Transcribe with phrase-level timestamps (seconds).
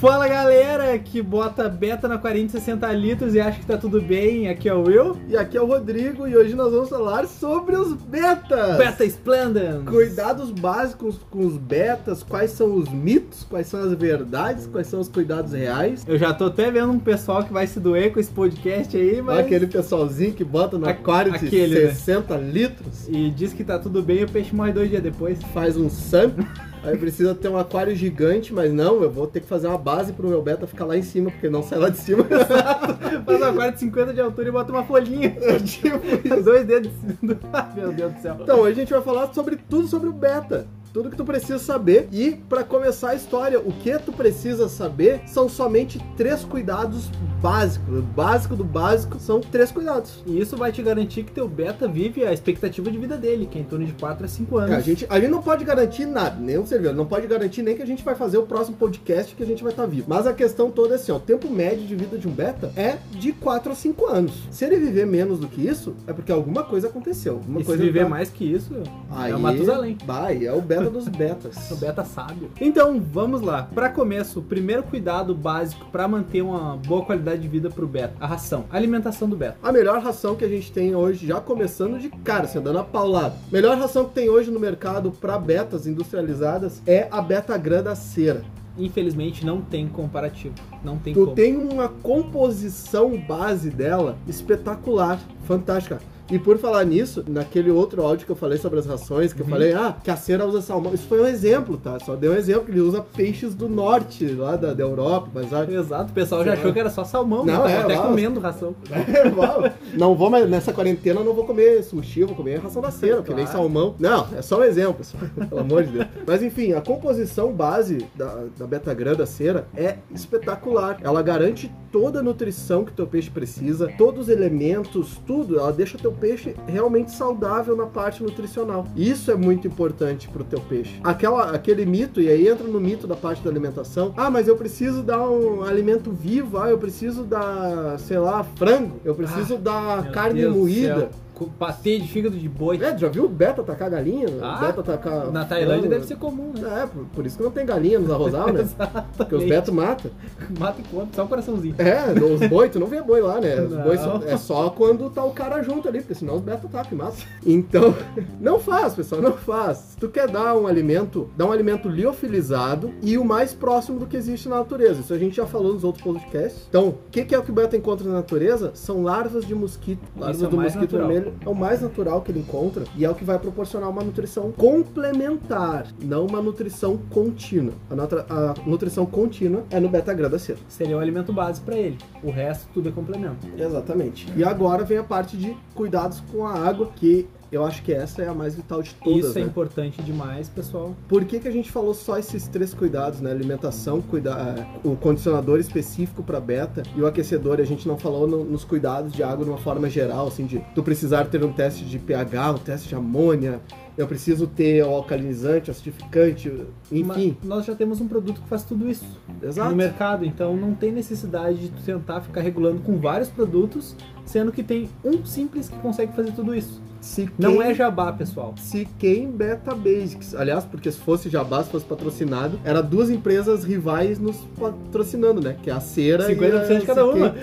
[0.00, 4.48] Fala galera que bota beta na 4060 litros e acha que tá tudo bem.
[4.48, 5.18] Aqui é o Will.
[5.28, 8.78] E aqui é o Rodrigo e hoje nós vamos falar sobre os betas.
[8.78, 9.84] Beta Splendens.
[9.84, 15.00] Cuidados básicos com os betas, quais são os mitos, quais são as verdades, quais são
[15.00, 16.02] os cuidados reais.
[16.08, 19.20] Eu já tô até vendo um pessoal que vai se doer com esse podcast aí,
[19.20, 19.40] mas.
[19.40, 21.90] Aquele pessoalzinho que bota no aquário de aquele, né?
[21.90, 23.06] 60 litros.
[23.06, 25.42] E diz que tá tudo bem e o peixe morre dois dias depois.
[25.52, 26.32] Faz um SAM.
[26.82, 30.12] Aí precisa ter um aquário gigante, mas não, eu vou ter que fazer uma base
[30.12, 32.24] pro meu beta ficar lá em cima, porque não sai lá de cima.
[32.24, 35.36] Faz um aquário de 50 de altura e bota uma folhinha.
[35.64, 36.90] tipo, dois dedos.
[37.76, 38.36] meu Deus do céu.
[38.40, 41.58] Então, hoje a gente vai falar sobre tudo sobre o beta tudo que tu precisa
[41.58, 42.08] saber.
[42.12, 47.08] E para começar a história, o que tu precisa saber são somente três cuidados
[47.40, 47.98] básicos.
[47.98, 50.22] O básico do básico são três cuidados.
[50.26, 53.58] E isso vai te garantir que teu beta vive a expectativa de vida dele, que
[53.58, 54.70] é em torno de 4 a 5 anos.
[54.70, 57.62] É, a, gente, a gente não pode garantir nada, nem o servidor, não pode garantir
[57.62, 59.88] nem que a gente vai fazer o próximo podcast que a gente vai estar tá
[59.88, 60.06] vivo.
[60.08, 62.72] Mas a questão toda é assim, ó, o tempo médio de vida de um beta
[62.76, 64.32] é de 4 a 5 anos.
[64.50, 67.34] Se ele viver menos do que isso, é porque alguma coisa aconteceu.
[67.34, 68.08] Alguma e coisa se viver tá...
[68.08, 68.74] mais que isso,
[69.10, 69.96] Aí, é o Matusalém.
[70.04, 71.68] Vai, é o beta dos betas.
[71.70, 72.50] o beta sábio.
[72.60, 73.68] Então, vamos lá.
[73.74, 78.14] Para começo, o primeiro cuidado básico para manter uma boa qualidade de vida pro beta,
[78.20, 79.58] a ração, a alimentação do beta.
[79.62, 82.84] A melhor ração que a gente tem hoje, já começando de cara, se andando a
[82.84, 83.34] paulada.
[83.50, 88.44] Melhor ração que tem hoje no mercado para betas industrializadas é a beta grã cera
[88.78, 90.54] infelizmente não tem comparativo.
[90.82, 91.36] Não tem tu como.
[91.36, 96.00] tem uma composição base dela espetacular, fantástica.
[96.30, 99.48] E por falar nisso, naquele outro áudio que eu falei sobre as rações, que uhum.
[99.48, 100.94] eu falei, ah, que a cera usa salmão.
[100.94, 101.98] Isso foi um exemplo, tá?
[102.00, 105.66] Só deu um exemplo ele usa peixes do norte, lá da, da Europa, mas ah,
[105.70, 107.72] Exato, o pessoal já achou que era só salmão, não, né?
[107.72, 108.74] é, até comendo ração.
[109.10, 113.14] É, não vou mais, nessa quarentena não vou comer sushi, vou comer ração da cera,
[113.14, 113.24] claro.
[113.24, 113.94] que nem salmão.
[113.98, 116.06] Não, é só um exemplo, pessoal, pelo amor de Deus.
[116.26, 120.98] Mas enfim, a composição base da, da beta-grã da cera é espetacular.
[121.02, 125.58] Ela garante toda a nutrição que teu peixe precisa, todos os elementos, tudo.
[125.58, 128.86] Ela deixa teu peixe realmente saudável na parte nutricional.
[128.94, 131.00] Isso é muito importante para o teu peixe.
[131.02, 134.12] Aquela, aquele mito, e aí entra no mito da parte da alimentação.
[134.16, 139.00] Ah, mas eu preciso dar um alimento vivo, ah, eu preciso dar, sei lá, frango,
[139.04, 141.10] eu preciso ah, dar carne Deus moída
[141.46, 142.82] patê de fígado de boi.
[142.82, 144.26] É, já viu o beta atacar galinha?
[144.42, 145.30] Ah, beta atacar.
[145.30, 146.82] Na Tailândia deve ser comum, né?
[146.82, 148.68] É, por, por, isso que não tem galinha nos arrozal, né?
[149.16, 150.10] Porque os betos matam.
[150.58, 151.74] Mata e come, só o coraçãozinho.
[151.78, 153.60] É, os boi, tu não vê boi lá, né?
[153.60, 156.66] Os boi só, é só quando tá o cara junto ali, porque senão os betos
[156.66, 157.18] atacam e matam.
[157.44, 157.94] Então,
[158.40, 159.78] não faz, pessoal, não faz.
[159.78, 164.06] Se tu quer dar um alimento, dá um alimento liofilizado e o mais próximo do
[164.06, 165.00] que existe na natureza.
[165.00, 166.66] Isso a gente já falou nos outros podcasts.
[166.68, 168.72] Então, o que, que, é o que o beta encontra na natureza?
[168.74, 170.00] São larvas de mosquito.
[170.16, 171.08] Larvas é do mosquito natural.
[171.08, 174.02] vermelho é o mais natural que ele encontra e é o que vai proporcionar uma
[174.02, 177.74] nutrição complementar, não uma nutrição contínua.
[177.90, 180.60] A, a nutrição contínua é no beta-gradaceto.
[180.68, 181.98] Seria o alimento básico para ele.
[182.22, 183.46] O resto tudo é complemento.
[183.56, 184.26] Exatamente.
[184.36, 188.22] E agora vem a parte de cuidados com a água, que eu acho que essa
[188.22, 189.26] é a mais vital de todas.
[189.26, 189.46] Isso é né?
[189.48, 190.94] importante demais, pessoal.
[191.08, 193.30] Por que, que a gente falou só esses três cuidados, né?
[193.30, 194.66] Alimentação, cuida...
[194.84, 197.60] O condicionador específico para beta e o aquecedor.
[197.60, 200.60] A gente não falou no, nos cuidados de água de uma forma geral, assim, de
[200.74, 203.60] tu precisar ter um teste de pH, um teste de amônia,
[204.00, 206.48] eu preciso ter o alcalinizante, o acidificante,
[206.90, 207.36] enfim.
[207.40, 209.04] Mas nós já temos um produto que faz tudo isso
[209.42, 209.70] Exato.
[209.70, 213.94] no mercado, então não tem necessidade de tu tentar ficar regulando com vários produtos,
[214.24, 216.80] sendo que tem um simples que consegue fazer tudo isso.
[217.00, 218.54] Se não é jabá, pessoal.
[218.58, 223.64] Se quem Beta Basics, aliás, porque se fosse jabá, se fosse patrocinado, era duas empresas
[223.64, 225.56] rivais nos patrocinando, né?
[225.62, 227.34] Que é a Cera 50% e a de cada uma.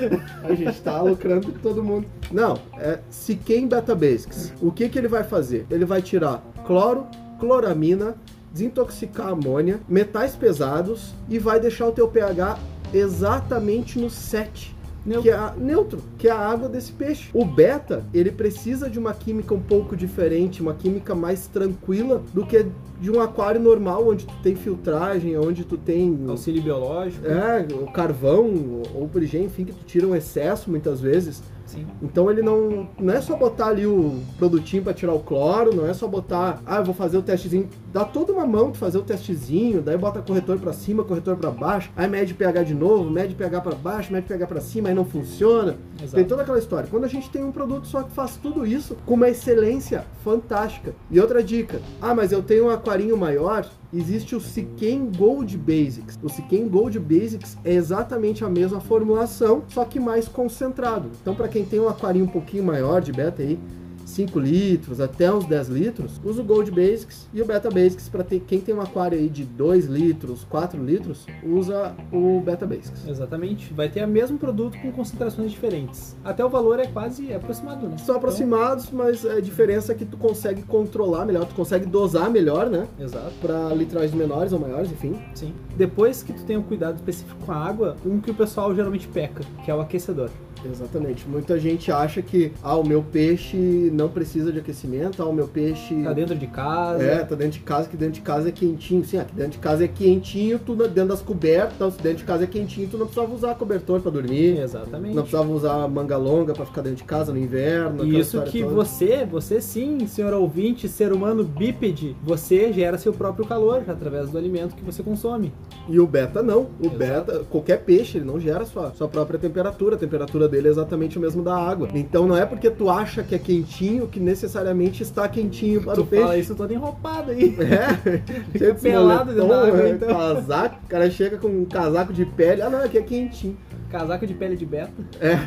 [0.43, 2.07] A gente tá lucrando todo mundo.
[2.31, 4.53] Não, é se quem Beta Basics.
[4.61, 5.65] O que que ele vai fazer?
[5.71, 7.07] Ele vai tirar cloro,
[7.39, 8.15] cloramina,
[8.53, 12.57] desintoxicar amônia, metais pesados e vai deixar o teu pH
[12.93, 15.23] exatamente no 7 neutro.
[15.23, 17.29] que é a, neutro, que é a água desse peixe.
[17.33, 22.45] O beta, ele precisa de uma química um pouco diferente, uma química mais tranquila do
[22.45, 22.65] que
[22.99, 26.25] de um aquário normal, onde tu tem filtragem, onde tu tem...
[26.27, 27.25] Auxílio biológico.
[27.25, 31.41] É, o carvão, ou o enfim, que tu tira um excesso muitas vezes.
[31.67, 31.85] Sim.
[32.01, 35.85] Então ele não, não é só botar ali o produtinho para tirar o cloro, não
[35.85, 37.69] é só botar, ah, eu vou fazer o testezinho.
[37.91, 41.51] Dá toda uma mão de fazer o testezinho, daí bota corretor para cima, corretor para
[41.51, 44.95] baixo, aí mede pH de novo, mede pH para baixo, mede pH para cima, aí
[44.95, 45.75] não funciona.
[45.97, 46.15] Exato.
[46.15, 46.87] Tem toda aquela história.
[46.89, 50.95] Quando a gente tem um produto só que faz tudo isso com uma excelência fantástica.
[51.11, 56.17] E outra dica, ah, mas eu tenho um aquarinho maior, existe o Siquem Gold Basics.
[56.23, 61.09] O Siquem Gold Basics é exatamente a mesma formulação, só que mais concentrado.
[61.21, 63.59] Então, para quem tem um aquarinho um pouquinho maior de beta aí,
[64.07, 68.23] 5 litros até uns 10 litros, usa o Gold Basics e o Beta Basics para
[68.23, 73.05] ter quem tem um aquário aí de 2 litros, 4 litros, usa o Beta Basics.
[73.07, 73.73] Exatamente.
[73.73, 76.15] Vai ter o mesmo produto com concentrações diferentes.
[76.23, 77.97] Até o valor é quase aproximado, né?
[77.97, 82.69] São aproximados, mas a diferença é que tu consegue controlar melhor, tu consegue dosar melhor,
[82.69, 82.87] né?
[82.95, 83.33] Então, exato.
[83.41, 85.19] Para litragens menores ou maiores, enfim.
[85.35, 85.53] Sim.
[85.75, 89.07] Depois que tu tem um cuidado específico com a água, um que o pessoal geralmente
[89.07, 90.29] peca, que é o aquecedor.
[90.65, 91.27] Exatamente.
[91.27, 93.57] Muita gente acha que ah, o meu peixe
[93.93, 95.95] não precisa de aquecimento, ah, o meu peixe.
[96.03, 97.03] Tá dentro de casa.
[97.03, 99.03] É, tá dentro de casa, que dentro de casa é quentinho.
[99.03, 102.43] Sim, aqui dentro de casa é quentinho, tu dentro das cobertas, se dentro de casa
[102.43, 104.59] é quentinho, tu não precisava usar cobertor para dormir.
[104.59, 105.15] Exatamente.
[105.15, 108.05] Não precisava usar manga longa para ficar dentro de casa no inverno.
[108.05, 108.75] E isso que toda.
[108.75, 114.37] você, você sim, senhor ouvinte, ser humano bípede, você gera seu próprio calor através do
[114.37, 115.53] alimento que você consome.
[115.89, 116.67] E o beta não.
[116.79, 116.97] O Exato.
[116.97, 119.95] beta, qualquer peixe, ele não gera sua, sua própria temperatura.
[119.95, 121.87] A temperatura dele é exatamente o mesmo da água.
[121.93, 126.01] Então não é porque tu acha que é quentinho que necessariamente está quentinho para tu
[126.01, 126.23] o peixe.
[126.23, 127.57] Fala isso todo enropado aí.
[127.67, 128.21] É.
[128.51, 130.07] Fica pelado da água, então.
[130.07, 132.61] Casaco, o cara chega com um casaco de pele.
[132.61, 133.57] Ah, não, aqui é quentinho.
[133.89, 134.91] Casaco de pele de beta.
[135.19, 135.37] É.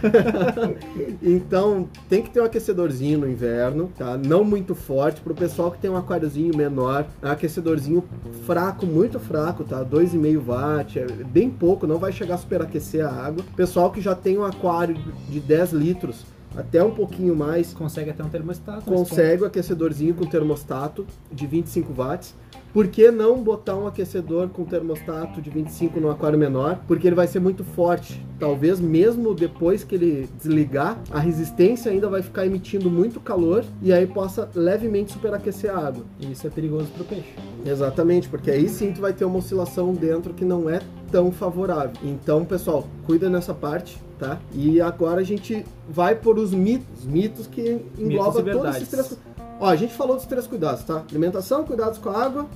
[1.22, 4.16] então, tem que ter um aquecedorzinho no inverno, tá?
[4.16, 5.20] Não muito forte.
[5.20, 8.02] Pro pessoal que tem um aquáriozinho menor, um aquecedorzinho
[8.46, 9.84] fraco, muito fraco, tá?
[9.84, 13.44] 2,5 watt, é bem pouco, não vai chegar a superaquecer a água.
[13.54, 14.96] Pessoal que já tem um aquário
[15.28, 16.24] de 10 litros,
[16.56, 17.72] até um pouquinho mais.
[17.72, 18.84] Consegue até um termostato.
[18.84, 22.34] Consegue o aquecedorzinho com termostato de 25 watts.
[22.72, 26.78] Por que não botar um aquecedor com termostato de 25 no aquário menor?
[26.86, 28.24] Porque ele vai ser muito forte.
[28.38, 33.92] Talvez mesmo depois que ele desligar, a resistência ainda vai ficar emitindo muito calor e
[33.92, 36.04] aí possa levemente superaquecer a água.
[36.20, 37.34] E isso é perigoso para o peixe.
[37.66, 40.80] Exatamente, porque aí sim tu vai ter uma oscilação dentro que não é
[41.10, 41.96] tão favorável.
[42.04, 44.38] Então, pessoal, cuida nessa parte, tá?
[44.52, 49.18] E agora a gente vai por os mitos, mitos que englobam todos esses três
[49.58, 51.04] Ó, a gente falou dos três cuidados, tá?
[51.10, 52.46] Alimentação, cuidados com a água.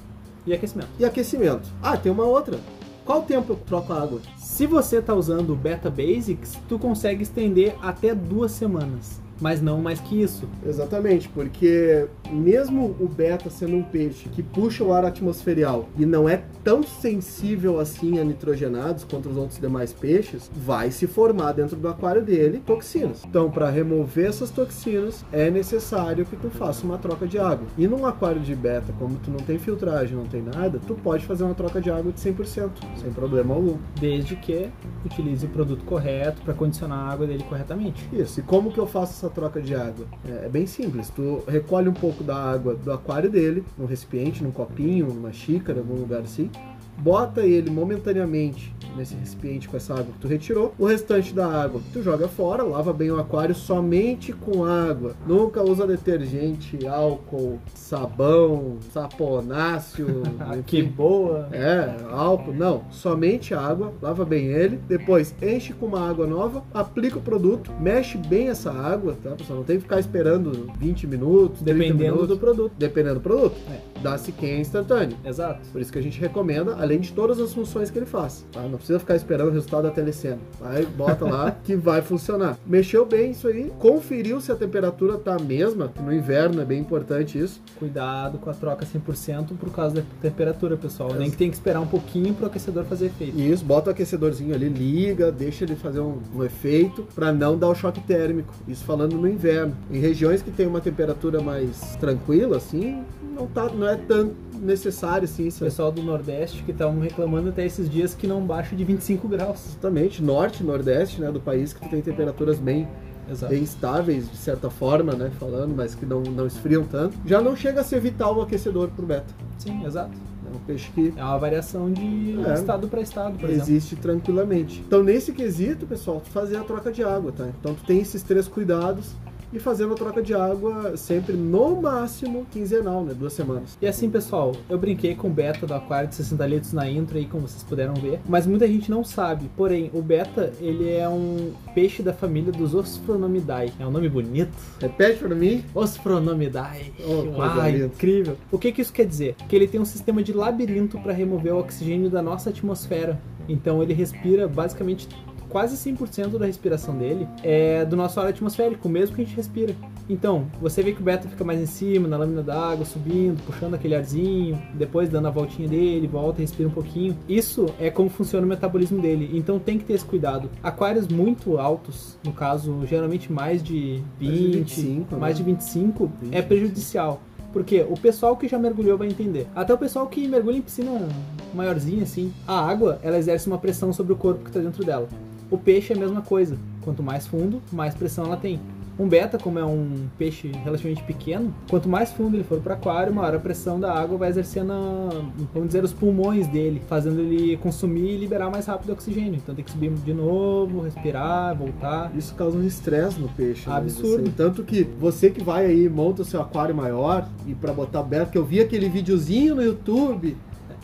[0.46, 0.88] E aquecimento.
[0.98, 1.68] E aquecimento.
[1.82, 2.58] Ah, tem uma outra.
[3.04, 4.20] Qual tempo eu troco a água?
[4.38, 9.82] Se você tá usando o Beta Basics, tu consegue estender até duas semanas mas não
[9.82, 10.48] mais que isso.
[10.66, 16.26] Exatamente, porque mesmo o beta sendo um peixe que puxa o ar atmosferial e não
[16.26, 21.76] é tão sensível assim a nitrogenados quanto os outros demais peixes, vai se formar dentro
[21.76, 23.22] do aquário dele toxinas.
[23.28, 27.66] Então, para remover essas toxinas, é necessário que tu faça uma troca de água.
[27.76, 31.26] E num aquário de beta, como tu não tem filtragem, não tem nada, tu pode
[31.26, 33.76] fazer uma troca de água de 100%, sem problema algum.
[34.00, 34.70] Desde que
[35.04, 38.08] utilize o produto correto para condicionar a água dele corretamente.
[38.10, 38.40] Isso.
[38.40, 40.06] E como que eu faço essa troca de água?
[40.26, 41.10] É, é, bem simples.
[41.10, 45.80] Tu recolhe um pouco da água do aquário dele, num recipiente, num copinho, numa xícara,
[45.80, 46.50] algum lugar assim.
[46.98, 50.74] Bota ele momentaneamente nesse recipiente com essa água que tu retirou.
[50.78, 55.14] O restante da água tu joga fora, lava bem o aquário somente com água.
[55.26, 60.22] Nunca usa detergente, álcool, sabão, saponáceo.
[60.66, 61.48] que boa!
[61.52, 62.54] É, álcool.
[62.54, 64.78] Não, somente água, lava bem ele.
[64.88, 69.30] Depois enche com uma água nova, aplica o produto, mexe bem essa água, tá?
[69.30, 72.72] Pessoal, não tem que ficar esperando 20 minutos, dependendo minutos, do produto.
[72.78, 73.56] Dependendo do produto.
[73.70, 73.80] É.
[74.00, 75.16] Dá-se quem é instantâneo.
[75.24, 75.60] Exato.
[75.72, 78.44] Por isso que a gente recomenda além de todas as funções que ele faz.
[78.52, 78.62] Tá?
[78.62, 80.38] Não precisa ficar esperando o resultado da telecena.
[80.60, 82.56] Vai, bota lá que vai funcionar.
[82.66, 86.80] Mexeu bem isso aí, conferiu se a temperatura tá a mesma, no inverno é bem
[86.80, 87.60] importante isso.
[87.78, 91.10] Cuidado com a troca 100% por causa da temperatura, pessoal.
[91.14, 91.18] É.
[91.18, 93.38] Nem que tem que esperar um pouquinho pro aquecedor fazer efeito.
[93.38, 97.68] Isso, bota o aquecedorzinho ali, liga, deixa ele fazer um, um efeito para não dar
[97.68, 98.52] o choque térmico.
[98.68, 99.76] Isso falando no inverno.
[99.90, 103.02] Em regiões que tem uma temperatura mais tranquila, assim,
[103.34, 105.48] não, tá, não é tão necessário, sim.
[105.48, 109.28] O pessoal do Nordeste que estavam reclamando até esses dias que não baixa de 25
[109.28, 109.66] graus.
[109.68, 112.88] Exatamente, Norte e Nordeste, né, do país que tem temperaturas bem
[113.30, 113.52] Exato.
[113.52, 115.30] bem estáveis, de certa forma, né?
[115.38, 117.16] Falando, mas que não, não esfriam tanto.
[117.24, 119.32] Já não chega a ser vital o aquecedor pro beta.
[119.58, 120.12] Sim, exato.
[120.46, 121.12] É um peixe que.
[121.16, 124.02] É uma variação de é, estado para estado, por Existe exemplo.
[124.02, 124.84] tranquilamente.
[124.86, 127.48] Então, nesse quesito, pessoal, fazer a troca de água, tá?
[127.58, 129.12] Então, tu tem esses três cuidados
[129.56, 133.14] e fazendo a troca de água sempre no máximo quinzenal, né?
[133.14, 133.76] Duas semanas.
[133.80, 137.16] E assim, pessoal, eu brinquei com o beta do aquário de 60 litros na intro
[137.16, 139.50] aí, como vocês puderam ver, mas muita gente não sabe.
[139.56, 143.72] Porém, o beta, ele é um peixe da família dos Ospronomidae.
[143.78, 144.52] É um nome bonito.
[144.80, 145.64] Repete pra mim.
[145.74, 146.92] Ospronomidae.
[147.06, 148.36] Oh, Uau, incrível.
[148.50, 149.34] O que, que isso quer dizer?
[149.48, 153.20] Que ele tem um sistema de labirinto para remover o oxigênio da nossa atmosfera.
[153.48, 155.08] Então ele respira basicamente
[155.54, 159.72] quase 100% da respiração dele é do nosso ar atmosférico, mesmo que a gente respira.
[160.10, 163.74] Então, você vê que o beta fica mais em cima, na lâmina d'água, subindo, puxando
[163.74, 167.16] aquele arzinho, depois dando a voltinha dele, volta, respira um pouquinho.
[167.28, 169.30] Isso é como funciona o metabolismo dele.
[169.32, 170.50] Então tem que ter esse cuidado.
[170.60, 175.44] Aquários muito altos, no caso, geralmente mais de 20, mais de 25, mais né?
[175.44, 177.20] de 25 20, é prejudicial.
[177.52, 179.46] Porque o pessoal que já mergulhou vai entender.
[179.54, 181.06] Até o pessoal que mergulha em piscina
[181.54, 185.08] maiorzinha, assim, a água, ela exerce uma pressão sobre o corpo que está dentro dela.
[185.50, 186.56] O peixe é a mesma coisa.
[186.82, 188.60] Quanto mais fundo, mais pressão ela tem.
[188.96, 192.76] Um beta, como é um peixe relativamente pequeno, quanto mais fundo ele for para o
[192.76, 195.08] aquário, maior a pressão da água vai exercer na,
[195.52, 199.34] vamos dizer, os pulmões dele, fazendo ele consumir e liberar mais rápido oxigênio.
[199.34, 202.12] Então tem que subir de novo, respirar, voltar.
[202.16, 203.68] Isso causa um estresse no peixe.
[203.68, 203.74] Né?
[203.74, 204.22] Absurdo.
[204.22, 208.00] Assim, tanto que você que vai aí, monta o seu aquário maior e para botar
[208.04, 210.36] beta, que eu vi aquele videozinho no YouTube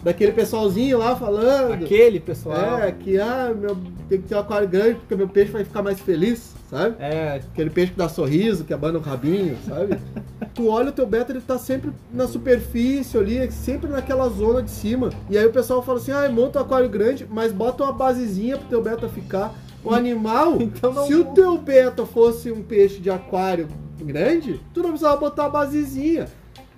[0.03, 1.85] daquele pessoalzinho lá falando.
[1.85, 2.79] Aquele pessoal.
[2.79, 3.77] É, que ah, meu,
[4.09, 6.95] tem que ter um aquário grande porque meu peixe vai ficar mais feliz sabe?
[7.01, 7.41] É.
[7.53, 9.99] Aquele peixe que dá sorriso, que abana o rabinho, sabe?
[10.55, 14.71] tu olha o teu beta, ele tá sempre na superfície ali, sempre naquela zona de
[14.71, 15.11] cima.
[15.29, 18.57] E aí o pessoal fala assim, ah, monta um aquário grande, mas bota uma basezinha
[18.57, 19.53] pro teu beta ficar.
[19.83, 23.67] O animal, então se o teu beta fosse um peixe de aquário
[23.99, 26.29] grande, tu não precisava botar a basezinha.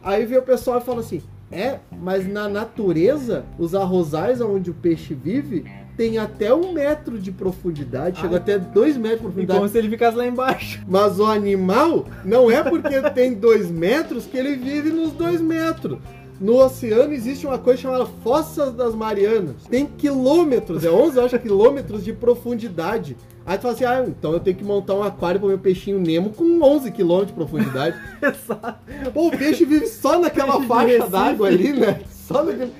[0.02, 1.20] Aí vem o pessoal e fala assim,
[1.52, 5.64] é, mas na natureza, os arrozais onde o peixe vive,
[5.96, 9.58] tem até um metro de profundidade, chega até dois metros de profundidade.
[9.58, 10.82] Como se ele ficasse lá embaixo.
[10.88, 15.98] Mas o animal, não é porque tem dois metros que ele vive nos dois metros.
[16.42, 19.54] No oceano existe uma coisa chamada Fossas das Marianas.
[19.70, 23.16] Tem quilômetros, é 11, acho, quilômetros de profundidade.
[23.46, 26.00] Aí tu fala assim, ah, então eu tenho que montar um aquário pro meu peixinho
[26.00, 27.96] Nemo com 11 quilômetros de profundidade.
[28.20, 28.74] Exato.
[29.14, 32.00] Pô, o peixe vive só naquela faixa d'água ali, né?
[32.10, 32.72] Só naquele...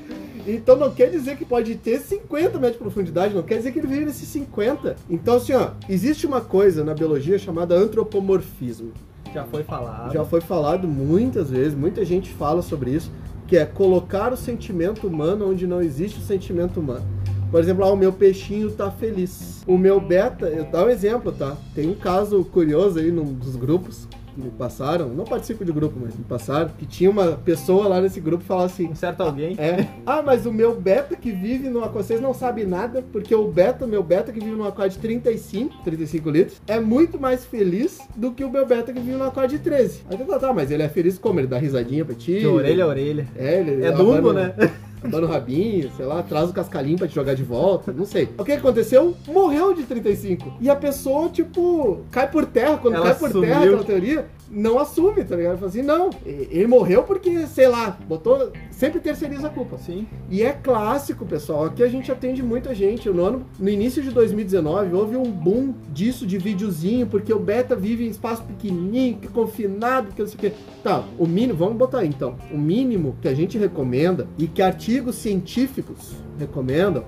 [0.45, 3.78] Então não quer dizer que pode ter 50 metros de profundidade, não quer dizer que
[3.78, 4.97] ele vive nesses 50.
[5.09, 8.92] Então, assim, ó, existe uma coisa na biologia chamada antropomorfismo.
[9.33, 10.12] Já foi falado.
[10.12, 13.11] Já foi falado muitas vezes, muita gente fala sobre isso,
[13.52, 17.04] que é colocar o sentimento humano onde não existe o sentimento humano.
[17.50, 19.62] Por exemplo, ah, o meu peixinho tá feliz.
[19.66, 21.54] O meu beta, eu dar um exemplo, tá?
[21.75, 26.17] Tem um caso curioso aí num dos grupos me passaram, não participo de grupo, mas
[26.17, 28.89] me passaram, que tinha uma pessoa lá nesse grupo que falava assim.
[28.89, 29.57] Um certo alguém?
[29.59, 29.87] É.
[30.07, 33.49] Ah, mas o meu beta que vive no aquário, vocês não sabem nada, porque o
[33.49, 38.01] beta, meu beta que vive no aquário de 35, 35 litros, é muito mais feliz
[38.17, 40.03] do que o meu beta que vive no aquário de 13.
[40.11, 41.41] Aí tá, tá, mas ele é feliz como?
[41.41, 42.41] Ele dá risadinha pra ti?
[42.41, 43.27] De orelha a orelha.
[43.37, 44.55] É, ele é dumbo, né?
[45.04, 48.28] dando rabinho, sei lá, traz o cascalhinho pra te jogar de volta, não sei.
[48.38, 49.14] O que aconteceu?
[49.26, 50.54] Morreu de 35.
[50.61, 52.78] E a pessoa, tipo, cai por terra.
[52.78, 53.49] Quando Ela cai por sumiu.
[53.49, 55.56] terra, aquela teoria, não assume, tá ligado?
[55.59, 58.52] Fala assim, não, ele morreu porque, sei lá, botou.
[58.83, 59.79] Sempre terceiriza a culpa.
[59.79, 60.09] Sim.
[60.29, 61.67] E é clássico, pessoal.
[61.67, 63.09] Aqui a gente atende muita gente.
[63.09, 67.77] No, ano, no início de 2019, houve um boom disso de videozinho, porque o beta
[67.77, 70.53] vive em espaço pequenininho, que confinado, que não sei o quê.
[70.83, 72.35] Tá, o mínimo, vamos botar aí então.
[72.51, 77.05] O mínimo que a gente recomenda e que artigos científicos recomendam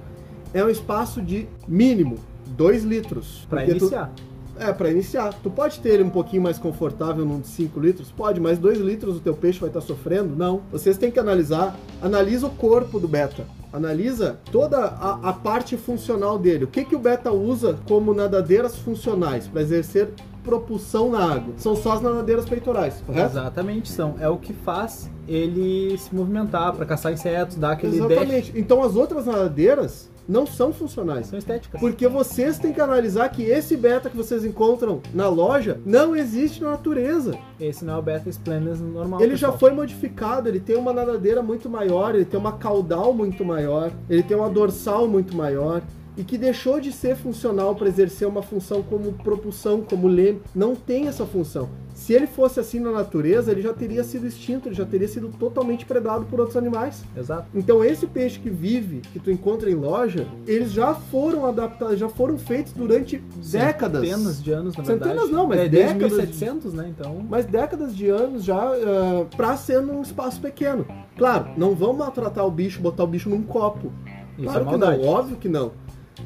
[0.53, 2.19] é um espaço de mínimo
[2.57, 3.49] 2 litros.
[3.51, 4.13] Para iniciar.
[4.15, 5.35] Tu, é, para iniciar.
[5.43, 8.11] Tu pode ter ele um pouquinho mais confortável num de 5 litros?
[8.11, 10.35] Pode, mas 2 litros o teu peixe vai estar tá sofrendo?
[10.37, 10.63] Não.
[10.71, 11.77] Vocês têm que analisar.
[12.03, 13.47] Analisa o corpo do beta.
[13.73, 16.65] Analisa toda a, a parte funcional dele.
[16.65, 20.11] O que, que o beta usa como nadadeiras funcionais para exercer
[20.45, 21.55] propulsão na água?
[21.57, 23.33] São só as nadadeiras peitorais, correto?
[23.33, 24.15] Exatamente, são.
[24.21, 28.53] É o que faz ele se movimentar para caçar insetos, dar aquele Exatamente.
[28.53, 28.61] Dash.
[28.61, 31.27] Então as outras nadadeiras não são funcionais.
[31.27, 31.81] São estéticas.
[31.81, 36.63] Porque vocês têm que analisar que esse beta que vocês encontram na loja não existe
[36.63, 37.39] na natureza.
[37.61, 39.21] Esse não é o beta splendens normal.
[39.21, 39.53] Ele pessoal.
[39.53, 43.91] já foi modificado, ele tem uma nadadeira muito maior, ele tem uma caudal muito maior,
[44.09, 45.83] ele tem uma dorsal muito maior
[46.17, 50.41] e que deixou de ser funcional para exercer uma função como propulsão, como leme.
[50.55, 51.69] Não tem essa função.
[51.95, 55.29] Se ele fosse assim na natureza, ele já teria sido extinto, ele já teria sido
[55.39, 57.05] totalmente predado por outros animais.
[57.17, 57.47] Exato.
[57.55, 62.09] Então esse peixe que vive, que tu encontra em loja, eles já foram adaptados, já
[62.09, 63.19] foram feitos durante
[63.51, 64.03] décadas.
[64.09, 65.11] Centenas de anos, na verdade.
[65.11, 66.13] Centenas não, mas é, décadas.
[66.13, 67.25] 1700, né, então.
[67.29, 70.85] Mas décadas de anos já uh, para ser num espaço pequeno.
[71.17, 73.93] Claro, não vamos maltratar o bicho, botar o bicho num copo.
[74.37, 75.73] Isso claro é que não, óbvio que não.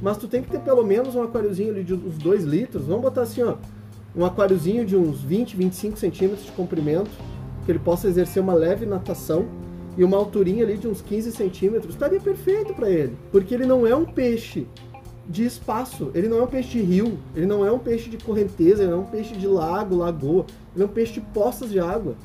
[0.03, 2.87] Mas tu tem que ter pelo menos um aquáriozinho ali de uns 2 litros.
[2.87, 3.57] Vamos botar assim, ó
[4.19, 7.11] um aquáriozinho de uns 20, 25 centímetros de comprimento,
[7.65, 9.47] que ele possa exercer uma leve natação
[9.97, 13.87] e uma alturinha ali de uns 15 centímetros, estaria perfeito para ele, porque ele não
[13.87, 14.67] é um peixe
[15.29, 18.17] de espaço, ele não é um peixe de rio, ele não é um peixe de
[18.17, 21.71] correnteza, ele não é um peixe de lago, lagoa, ele é um peixe de poças
[21.71, 22.17] de água.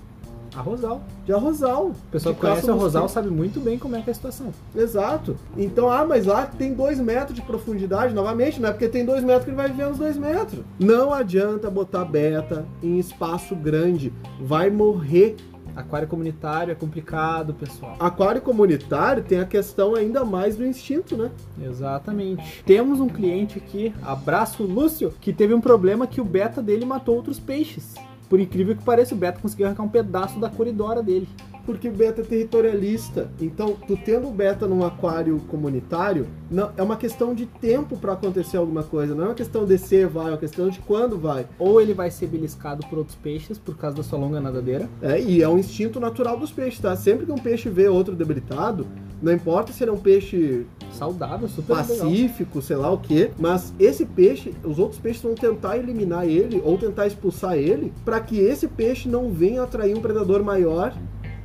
[0.56, 1.02] Arrozal.
[1.26, 1.88] De arrozal.
[1.88, 3.14] O pessoal que conhece Arrozal mosquito.
[3.14, 4.52] sabe muito bem como é que é a situação.
[4.76, 5.36] Exato.
[5.58, 9.24] Então, ah, mas lá tem dois metros de profundidade, novamente, não é porque tem dois
[9.24, 10.64] metros que ele vai viver nos dois metros.
[10.80, 14.14] Não adianta botar beta em espaço grande.
[14.40, 15.36] Vai morrer.
[15.76, 17.96] Aquário comunitário é complicado, pessoal.
[18.00, 21.32] Aquário comunitário tem a questão ainda mais do instinto, né?
[21.60, 22.62] Exatamente.
[22.64, 27.16] Temos um cliente aqui, abraço Lúcio, que teve um problema que o beta dele matou
[27.16, 27.96] outros peixes.
[28.30, 31.28] Por incrível que pareça, o beta conseguiu arrancar um pedaço da coridora dele.
[31.66, 33.32] Porque o beta é territorialista.
[33.40, 38.14] Então, tu tendo o beta num aquário comunitário, não, é uma questão de tempo para
[38.14, 39.16] acontecer alguma coisa.
[39.16, 41.48] Não é uma questão de ser vai, é uma questão de quando vai.
[41.58, 44.90] Ou ele vai ser beliscado por outros peixes por causa da sua longa nadadeira.
[45.02, 46.96] É, e é um instinto natural dos peixes, tá?
[46.98, 48.86] Sempre que um peixe vê outro debilitado,
[49.24, 51.98] não importa se ele é um peixe Saudável, super legal.
[51.98, 56.62] pacífico, sei lá o que, mas esse peixe, os outros peixes vão tentar eliminar ele
[56.64, 60.94] ou tentar expulsar ele para que esse peixe não venha atrair um predador maior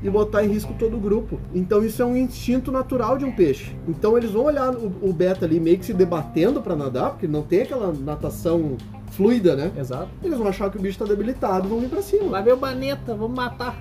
[0.02, 1.38] e botar em risco todo o grupo.
[1.54, 3.76] Então isso é um instinto natural de um peixe.
[3.86, 7.28] Então eles vão olhar o, o beta ali meio que se debatendo para nadar, porque
[7.28, 8.76] não tem aquela natação
[9.18, 9.72] fluida, né?
[9.76, 10.08] Exato.
[10.22, 12.30] Eles vão achar que o bicho tá debilitado e vão vir pra cima.
[12.30, 13.76] Lá veio o Baneta, vamos matar.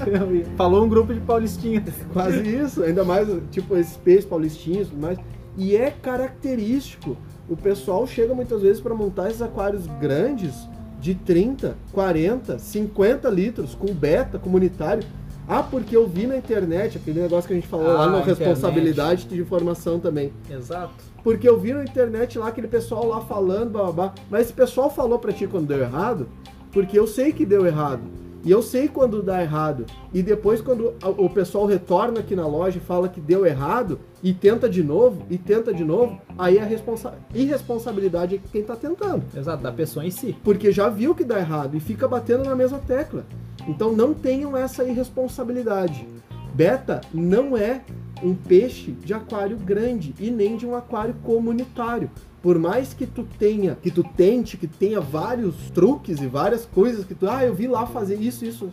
[0.58, 1.94] Falou um grupo de paulistinhas.
[2.12, 5.18] Quase isso, ainda mais tipo esses peixes paulistinhos e tudo mais.
[5.56, 7.16] E é característico.
[7.48, 10.68] O pessoal chega muitas vezes para montar esses aquários grandes
[11.00, 15.02] de 30, 40, 50 litros com beta comunitário.
[15.48, 18.18] Ah, porque eu vi na internet, aquele negócio que a gente falou lá Ah, no
[18.20, 18.38] internet.
[18.38, 20.32] responsabilidade de informação também.
[20.50, 20.94] Exato.
[21.22, 24.12] Porque eu vi na internet lá aquele pessoal lá falando, babá.
[24.30, 26.28] Mas esse pessoal falou pra ti quando deu errado,
[26.72, 28.02] porque eu sei que deu errado.
[28.44, 29.86] E eu sei quando dá errado.
[30.12, 34.34] E depois, quando o pessoal retorna aqui na loja e fala que deu errado, e
[34.34, 39.24] tenta de novo, e tenta de novo, aí a responsa irresponsabilidade é quem tá tentando.
[39.34, 40.36] Exato, da pessoa em si.
[40.44, 43.24] Porque já viu que dá errado e fica batendo na mesma tecla.
[43.66, 46.06] Então não tenham essa irresponsabilidade.
[46.54, 47.80] Beta não é
[48.22, 52.10] um peixe de aquário grande e nem de um aquário comunitário.
[52.44, 57.02] Por mais que tu tenha, que tu tente, que tenha vários truques e várias coisas
[57.02, 58.68] que tu, ah, eu vi lá fazer isso, isso.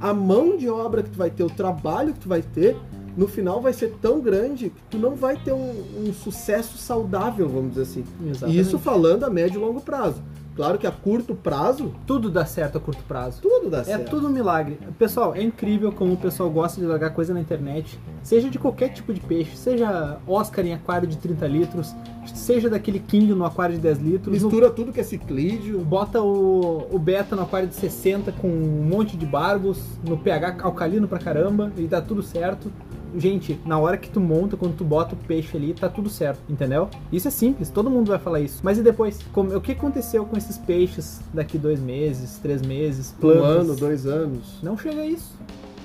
[0.00, 2.78] A mão de obra que tu vai ter, o trabalho que tu vai ter,
[3.14, 7.46] no final vai ser tão grande que tu não vai ter um, um sucesso saudável,
[7.46, 8.04] vamos dizer assim.
[8.24, 8.56] Exatamente.
[8.56, 10.22] E isso falando a médio e longo prazo.
[10.60, 13.40] Claro que a curto prazo, Tudo dá certo a curto prazo.
[13.40, 14.10] tudo dá É certo.
[14.10, 14.78] tudo um milagre.
[14.98, 18.90] Pessoal, é incrível como o pessoal gosta de largar coisa na internet, seja de qualquer
[18.90, 21.94] tipo de peixe, seja Oscar em aquário de 30 litros,
[22.34, 25.78] seja daquele King no aquário de 10 litros, no- Mistura tudo que é ciclídeo.
[25.80, 30.58] bota o, o beta no aquário de 60 com um monte de barbos, no pH
[30.62, 32.70] alcalino pra caramba, e dá tudo certo.
[33.16, 36.40] Gente, na hora que tu monta, quando tu bota o peixe ali, tá tudo certo,
[36.48, 36.88] entendeu?
[37.12, 38.60] Isso é simples, todo mundo vai falar isso.
[38.62, 39.18] Mas e depois?
[39.32, 44.06] Como- o que aconteceu com esses peixes daqui dois meses, três meses, Um ano, dois
[44.06, 44.58] anos.
[44.62, 45.34] Não chega a isso.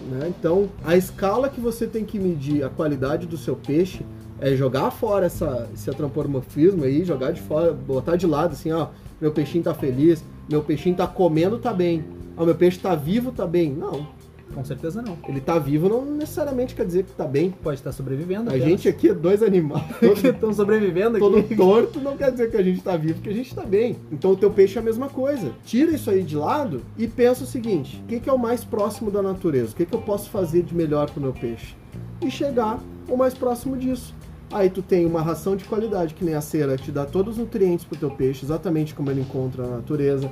[0.09, 0.27] né?
[0.37, 4.05] Então, a escala que você tem que medir a qualidade do seu peixe
[4.39, 8.89] é jogar fora essa, esse antropomorfismo aí, jogar de fora, botar de lado assim, ó,
[9.19, 12.05] meu peixinho tá feliz, meu peixinho tá comendo, tá bem.
[12.37, 13.71] Ah, meu peixe tá vivo, tá bem.
[13.73, 14.05] Não,
[14.53, 15.17] Com certeza não.
[15.27, 17.51] ele tá vivo não necessariamente quer dizer que tá bem.
[17.63, 18.49] Pode estar sobrevivendo.
[18.51, 19.83] A gente aqui é dois animais.
[19.99, 21.55] todos- estão sobrevivendo todo aqui.
[21.55, 23.97] torto não quer dizer que a gente tá vivo, que a gente tá bem.
[24.11, 25.51] Então o teu peixe é a mesma coisa.
[25.65, 28.63] Tira isso aí de lado e pensa o seguinte: o que, que é o mais
[28.63, 29.71] próximo da natureza?
[29.73, 31.75] O que, que eu posso fazer de melhor pro meu peixe?
[32.21, 32.79] E chegar
[33.09, 34.13] o mais próximo disso.
[34.51, 37.33] Aí tu tem uma ração de qualidade, que nem a cera, que te dá todos
[37.33, 40.29] os nutrientes pro teu peixe, exatamente como ele encontra na natureza.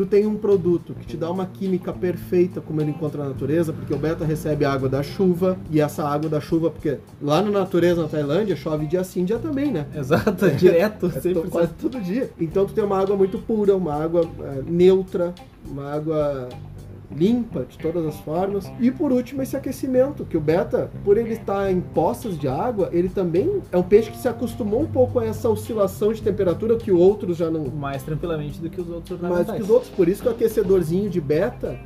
[0.00, 3.70] Tu tem um produto que te dá uma química perfeita como ele encontra na natureza,
[3.70, 7.42] porque o beta recebe a água da chuva, e essa água da chuva, porque lá
[7.42, 9.84] na natureza, na Tailândia, chove dia sim, dia também, né?
[9.94, 12.30] Exato, direto, É sempre quase todo dia.
[12.40, 15.34] Então tu tem uma água muito pura, uma água é, neutra,
[15.70, 16.48] uma água
[17.14, 18.70] limpa de todas as formas.
[18.80, 22.88] E por último esse aquecimento, que o beta, por ele estar em poças de água,
[22.92, 26.76] ele também é um peixe que se acostumou um pouco a essa oscilação de temperatura
[26.76, 29.90] que outros já não mais tranquilamente do que os outros mais do que os outros.
[29.90, 31.78] Por isso que o aquecedorzinho de beta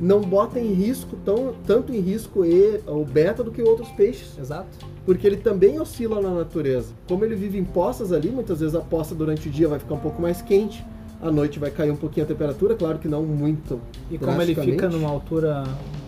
[0.00, 4.36] não bota em risco tão, tanto em risco e, o beta do que outros peixes
[4.38, 4.68] Exato.
[5.04, 6.92] porque ele também oscila na natureza.
[7.06, 9.94] Como ele vive em poças ali, muitas vezes a poça durante o dia vai ficar
[9.94, 10.84] um pouco mais quente,
[11.22, 13.80] à noite vai cair um pouquinho a temperatura, claro que não muito.
[14.10, 15.62] E como ele fica numa altura,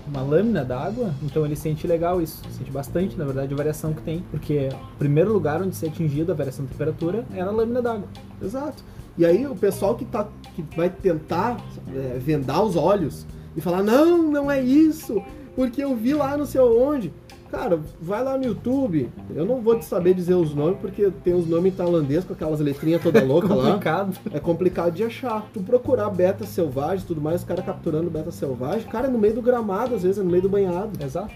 [0.09, 2.43] uma lâmina d'água, então ele sente legal isso.
[2.51, 4.25] Sente bastante, na verdade, a variação que tem.
[4.31, 7.81] Porque o primeiro lugar onde se é atingido a variação de temperatura é na lâmina
[7.81, 8.09] d'água.
[8.43, 8.83] Exato.
[9.17, 13.25] E aí o pessoal que, tá, que vai tentar é, vendar os olhos
[13.57, 15.23] e falar, não, não é isso,
[15.55, 17.13] porque eu vi lá não sei onde.
[17.55, 19.09] Cara, vai lá no YouTube.
[19.35, 22.33] Eu não vou te saber dizer os nomes, porque tem os nomes em tailandês com
[22.33, 23.67] aquelas letrinhas toda louca lá.
[23.67, 24.19] complicado.
[24.33, 25.47] É complicado de achar.
[25.55, 29.19] Tu procurar beta selvagem e tudo mais, os caras capturando beta selvagem, cara, é no
[29.19, 30.91] meio do gramado, às vezes é no meio do banhado.
[31.03, 31.33] Exato.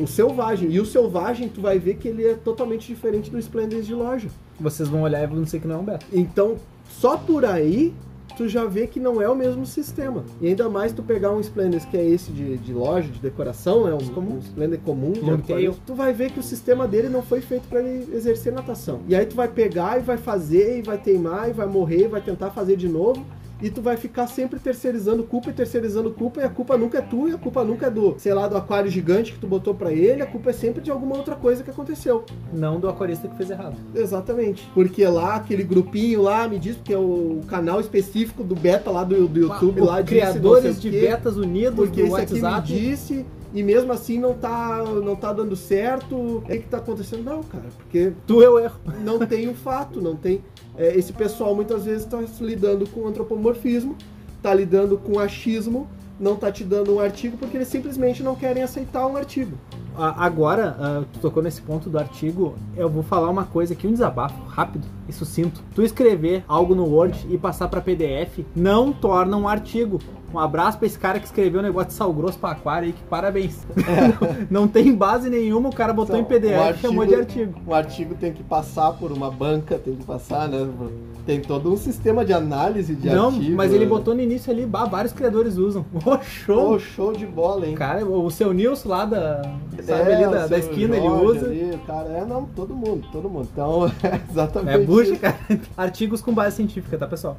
[0.00, 0.70] O selvagem.
[0.70, 4.28] E o selvagem, tu vai ver que ele é totalmente diferente do Splendid de loja.
[4.58, 6.06] Vocês vão olhar e vão dizer que não é um beta.
[6.10, 6.56] Então,
[6.88, 7.92] só por aí,
[8.38, 10.24] tu já vê que não é o mesmo sistema.
[10.40, 13.88] E ainda mais tu pegar um Splendid que é esse de, de loja, de decoração,
[13.88, 14.36] é um, Comum.
[14.36, 15.74] um Splendid comum, tail.
[15.84, 19.00] tu vai ver que o sistema dele não foi feito para ele exercer natação.
[19.08, 22.08] E aí tu vai pegar e vai fazer, e vai teimar, e vai morrer, e
[22.08, 23.26] vai tentar fazer de novo.
[23.60, 27.00] E tu vai ficar sempre terceirizando culpa e terceirizando culpa, e a culpa nunca é
[27.00, 29.74] tua, e a culpa nunca é do, sei lá, do aquário gigante que tu botou
[29.74, 32.24] pra ele, a culpa é sempre de alguma outra coisa que aconteceu.
[32.52, 33.76] Não do aquarista que fez errado.
[33.94, 34.68] Exatamente.
[34.72, 39.02] Porque lá, aquele grupinho lá, me diz que é o canal específico do beta lá
[39.02, 42.34] do, do YouTube, O lá disse criadores sei de betas unidos Porque do esse aqui
[42.34, 42.66] me WhatsApp.
[42.68, 46.14] disse e mesmo assim não tá, não tá dando certo.
[46.16, 47.24] O que, que tá acontecendo?
[47.24, 48.78] Não, cara, porque Tu é o erro.
[49.04, 50.42] não tem o fato, não tem.
[50.76, 53.96] é, esse pessoal muitas vezes está lidando com antropomorfismo,
[54.42, 55.88] tá lidando com achismo,
[56.20, 59.56] não tá te dando um artigo porque eles simplesmente não querem aceitar um artigo.
[59.98, 64.40] Agora, tu tocou nesse ponto do artigo, eu vou falar uma coisa aqui, um desabafo
[64.46, 65.62] rápido e sucinto.
[65.74, 69.98] Tu escrever algo no Word e passar pra PDF não torna um artigo.
[70.32, 72.92] Um abraço pra esse cara que escreveu um negócio de sal grosso pra aquário aí,
[72.92, 73.66] que parabéns.
[74.50, 77.14] não, não tem base nenhuma, o cara botou Então, em PDF o e chamou de
[77.14, 77.58] artigo.
[77.66, 80.68] Um artigo tem que passar por uma banca, tem que passar, né?
[81.24, 83.56] Tem todo um sistema de análise de não, artigo.
[83.56, 83.90] mas ele né?
[83.90, 85.86] botou no início ali, bah, vários criadores usam.
[86.04, 86.72] Ô, show!
[86.72, 87.74] Pô, show de bola, hein?
[87.74, 89.40] Cara, o seu Nilson lá da,
[89.88, 91.46] sabe, É, ali da, da esquina, ele Jorge usa.
[91.46, 93.48] ali, cara, é, não, todo mundo, todo mundo.
[93.52, 94.82] Então, é exatamente.
[94.82, 95.20] É bucha, isso.
[95.20, 95.36] cara.
[95.76, 97.36] Artigos com base científica, tá, pessoal?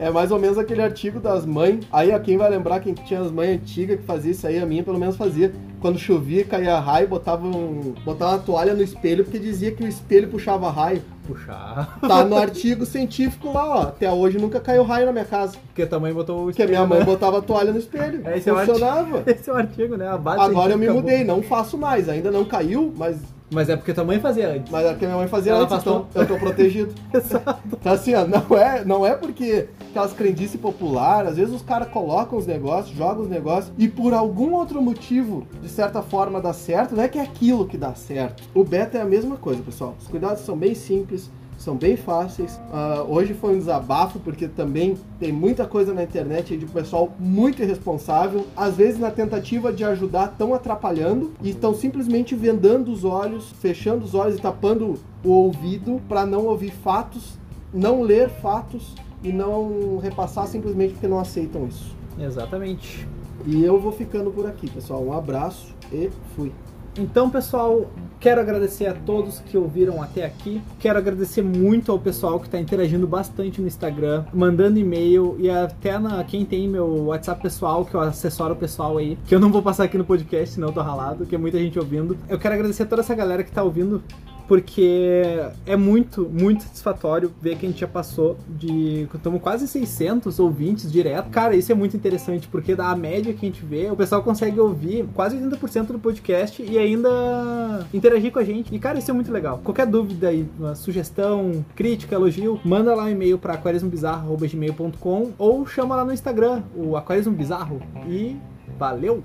[0.00, 1.84] É mais ou menos aquele artigo das mães.
[1.92, 4.64] Aí, ó, quem vai lembrar quem tinha as mães antigas que fazia isso aí, a
[4.64, 5.52] minha pelo menos fazia.
[5.80, 9.86] Quando chovia, caía raio, botava, um, botava uma toalha no espelho, porque dizia que o
[9.86, 11.02] espelho puxava raio.
[11.26, 11.98] Puxar.
[12.00, 13.82] Tá no artigo científico lá, ó.
[13.82, 15.58] Até hoje nunca caiu raio na minha casa.
[15.66, 17.04] Porque a tua mãe botou o Porque a minha espelho, mãe né?
[17.04, 18.22] botava a toalha no espelho.
[18.24, 18.72] É, esse é artigo.
[18.78, 19.22] Funcionava.
[19.30, 20.08] Esse é o artigo, né?
[20.08, 22.08] A base Agora eu me científica mudei, não faço mais.
[22.08, 23.18] Ainda não caiu, mas.
[23.50, 24.70] Mas é porque tua mãe fazia antes.
[24.70, 26.06] mas é porque minha mãe fazia Ela antes, passou.
[26.10, 26.94] então eu tô protegido.
[27.14, 27.58] Exato.
[27.72, 31.88] Então assim, ó, não é, não é porque aquelas crendices popular, às vezes os caras
[31.88, 36.52] colocam os negócios, jogam os negócios e por algum outro motivo, de certa forma, dá
[36.52, 38.42] certo, não é que é aquilo que dá certo.
[38.54, 39.94] O beta é a mesma coisa, pessoal.
[40.00, 42.60] Os cuidados são bem simples, são bem fáceis.
[42.72, 47.62] Ah, hoje foi um desabafo, porque também tem muita coisa na internet de pessoal muito
[47.62, 53.52] irresponsável, às vezes na tentativa de ajudar, estão atrapalhando e estão simplesmente vendando os olhos,
[53.60, 57.36] fechando os olhos e tapando o ouvido para não ouvir fatos,
[57.72, 61.96] não ler fatos e não repassar simplesmente porque não aceitam isso.
[62.18, 63.06] Exatamente.
[63.46, 65.02] E eu vou ficando por aqui, pessoal.
[65.02, 66.52] Um abraço e fui.
[66.98, 70.60] Então, pessoal, quero agradecer a todos que ouviram até aqui.
[70.80, 75.96] Quero agradecer muito ao pessoal que está interagindo bastante no Instagram, mandando e-mail e até
[75.96, 79.52] na, quem tem meu WhatsApp pessoal, que eu assessoro o pessoal aí, que eu não
[79.52, 82.18] vou passar aqui no podcast, senão eu tô ralado, que é muita gente ouvindo.
[82.28, 84.02] Eu quero agradecer a toda essa galera que tá ouvindo
[84.48, 89.06] porque é muito, muito satisfatório ver que a gente já passou de.
[89.14, 91.28] Estamos quase 600 ouvintes direto.
[91.28, 94.58] Cara, isso é muito interessante, porque da média que a gente vê, o pessoal consegue
[94.58, 98.74] ouvir quase 80% do podcast e ainda interagir com a gente.
[98.74, 99.60] E, cara, isso é muito legal.
[99.62, 106.04] Qualquer dúvida aí, sugestão, crítica, elogio, manda lá um e-mail para aquarismobizarro.gmail.com ou chama lá
[106.04, 107.82] no Instagram, o Aquarismo Bizarro.
[108.08, 108.36] E
[108.78, 109.22] valeu!